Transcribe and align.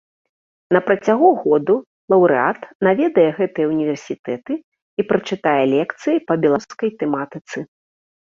На 0.75 0.79
працягу 0.85 1.27
году 1.41 1.75
лаўрэат 2.13 2.59
наведае 2.87 3.27
гэтыя 3.41 3.65
ўніверсітэты 3.73 4.53
і 5.03 5.07
прачытае 5.11 5.55
лекцыі 5.77 6.23
па 6.31 6.41
беларускай 6.47 6.89
тэматыцы. 7.05 7.57